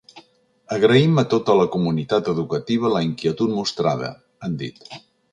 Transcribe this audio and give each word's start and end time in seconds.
Agraïm 0.75 1.19
a 1.21 1.23
tota 1.33 1.57
la 1.59 1.67
comunitat 1.75 2.31
educativa 2.33 2.91
la 2.93 3.01
inquietud 3.09 3.53
mostrada, 3.59 4.09
han 4.47 4.57
dit. 4.63 4.81